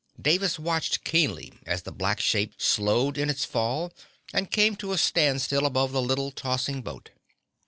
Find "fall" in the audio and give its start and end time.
3.45-3.93